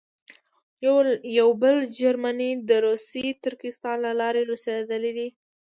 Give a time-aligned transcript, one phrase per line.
[1.39, 5.27] یو بل جرمنی د روسي ترکستان له لارې رسېدلی وو.